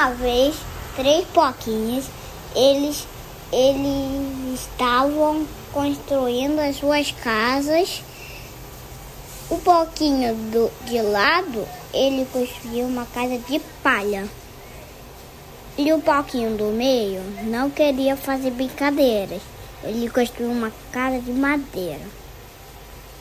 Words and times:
Uma 0.00 0.12
vez, 0.12 0.56
três 0.96 1.26
porquinhos, 1.26 2.06
eles, 2.56 3.06
eles 3.52 4.58
estavam 4.58 5.46
construindo 5.74 6.58
as 6.58 6.76
suas 6.76 7.10
casas. 7.10 8.02
O 9.50 9.58
porquinho 9.58 10.34
do, 10.34 10.70
de 10.86 11.02
lado, 11.02 11.68
ele 11.92 12.26
construiu 12.32 12.86
uma 12.86 13.04
casa 13.04 13.36
de 13.36 13.60
palha. 13.82 14.26
E 15.76 15.92
o 15.92 16.00
porquinho 16.00 16.56
do 16.56 16.68
meio 16.68 17.20
não 17.42 17.68
queria 17.68 18.16
fazer 18.16 18.52
brincadeiras. 18.52 19.42
Ele 19.84 20.08
construiu 20.08 20.50
uma 20.50 20.72
casa 20.90 21.20
de 21.20 21.30
madeira. 21.30 22.06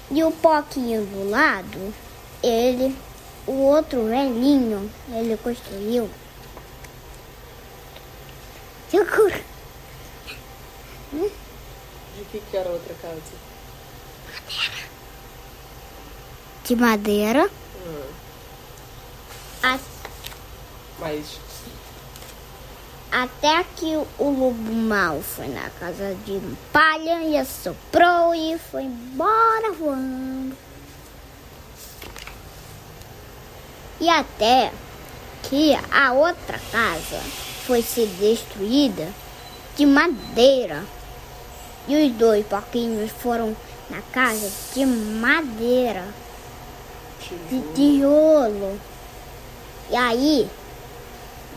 E 0.09 0.23
o 0.23 0.31
porquinho 0.31 1.05
do 1.05 1.29
lado, 1.29 1.93
ele, 2.41 2.95
o 3.45 3.63
outro 3.63 4.05
velhinho, 4.05 4.89
ele 5.11 5.35
construiu. 5.35 6.09
De 11.11 12.25
que, 12.31 12.39
que 12.39 12.57
era 12.57 12.69
a 12.69 12.73
outra 12.73 12.93
casa? 13.01 13.21
De 16.65 16.75
madeira. 16.75 17.49
Hum, 17.85 18.03
A- 19.63 19.79
mas 20.99 21.39
até 23.11 23.63
que 23.75 23.95
o 24.19 24.29
lobo 24.29 24.71
mal 24.71 25.19
foi 25.21 25.47
na 25.47 25.69
casa 25.79 26.15
de 26.25 26.39
palha 26.71 27.23
e 27.23 27.35
assoprou 27.37 28.35
e 28.35 28.57
foi 28.59 28.83
embora 28.83 29.71
voando. 29.71 30.55
E 33.99 34.07
até 34.09 34.71
que 35.43 35.73
a 35.91 36.13
outra 36.13 36.59
casa 36.71 37.19
foi 37.69 37.83
ser 37.83 38.07
destruída 38.19 39.07
de 39.77 39.85
madeira. 39.85 40.83
E 41.87 42.03
os 42.03 42.11
dois 42.13 42.43
porquinhos 42.47 43.11
foram 43.11 43.55
na 43.91 44.01
casa 44.11 44.51
de 44.73 44.87
madeira, 44.87 46.03
de 47.47 47.61
tijolo. 47.75 48.75
E 49.91 49.95
aí, 49.95 50.49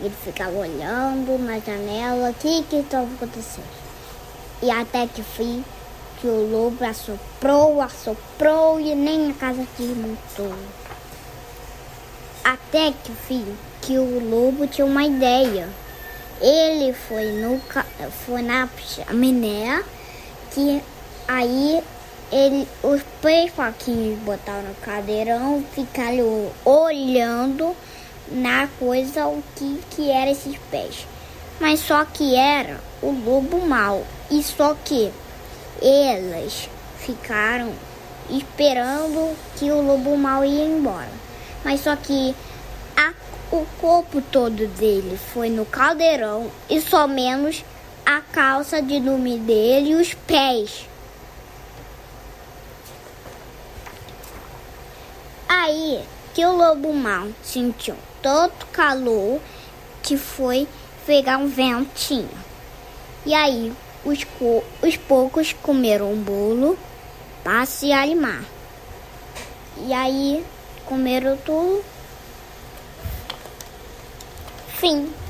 ele 0.03 0.15
ficava 0.23 0.53
olhando 0.55 1.43
na 1.43 1.59
janela 1.59 2.29
o 2.29 2.35
que 2.35 2.63
que 2.65 2.77
estava 2.77 3.07
acontecendo. 3.15 3.65
E 4.63 4.71
até 4.71 5.07
que 5.07 5.23
fim, 5.23 5.65
que 6.21 6.27
o 6.27 6.51
lobo 6.51 6.85
assoprou, 6.85 7.81
assoprou 7.81 8.79
e 8.79 8.95
nem 8.95 9.31
a 9.31 9.35
casa 9.35 9.67
desmontou. 9.79 10.55
Até 12.45 12.93
que 13.03 13.13
fim, 13.27 13.57
que 13.81 13.97
o 13.97 14.29
lobo 14.29 14.67
tinha 14.67 14.85
uma 14.87 15.05
ideia. 15.05 15.71
Ele 16.43 16.93
foi, 16.93 17.25
no, 17.33 17.61
foi 18.27 18.43
na 18.43 18.69
chaminé, 18.85 19.83
que 20.53 20.83
aí 21.29 21.81
ele, 22.33 22.67
os 22.83 23.01
três 23.21 23.53
porquinhos 23.53 24.19
botaram 24.21 24.63
no 24.63 24.75
cadeirão, 24.77 25.65
ficaram 25.73 26.51
olhando 26.65 27.77
na 28.33 28.67
coisa 28.79 29.27
o 29.27 29.41
que, 29.55 29.81
que 29.91 30.11
era 30.11 30.31
esses 30.31 30.57
pés. 30.71 31.07
Mas 31.61 31.79
só 31.79 32.05
que 32.05 32.35
era 32.35 32.81
o 33.01 33.13
lobo 33.13 33.65
mau. 33.65 34.05
E 34.31 34.43
só 34.43 34.75
que 34.85 35.13
elas 35.81 36.69
ficaram 36.99 37.73
esperando 38.31 39.37
que 39.57 39.71
o 39.71 39.81
lobo 39.81 40.17
mau 40.17 40.45
ia 40.45 40.65
embora. 40.65 41.11
Mas 41.65 41.83
só 41.83 41.95
que 41.95 42.35
o 43.53 43.67
corpo 43.79 44.23
todo 44.23 44.67
dele 44.67 45.19
foi 45.19 45.51
no 45.51 45.67
caldeirão 45.67 46.51
e 46.71 46.81
só 46.81 47.07
menos 47.07 47.63
a 48.05 48.19
calça 48.19 48.81
de 48.81 48.99
dormir 48.99 49.39
dele 49.41 49.91
e 49.91 49.95
os 49.95 50.15
pés. 50.15 50.89
Aí 55.47 56.03
que 56.33 56.45
o 56.47 56.57
lobo 56.57 56.95
mau 56.95 57.29
sentiu 57.43 57.95
tanto 58.23 58.65
calor 58.69 59.39
que 60.03 60.17
foi 60.17 60.67
pegar 61.05 61.37
um 61.37 61.47
ventinho. 61.47 62.31
E 63.27 63.35
aí 63.35 63.71
os, 64.03 64.27
os 64.83 64.97
poucos 64.97 65.53
comeram 65.53 66.11
um 66.11 66.23
bolo 66.23 66.79
para 67.45 67.67
se 67.67 67.93
animar. 67.93 68.43
E 69.77 69.93
aí 69.93 70.43
comeram 70.87 71.37
tudo. 71.37 71.92
Fim. 74.83 75.22